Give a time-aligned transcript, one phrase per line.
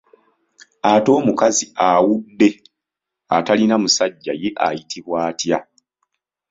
[0.91, 2.49] Ate omukazi awudde
[3.37, 5.59] atalina musajja ye ayitibwa atya?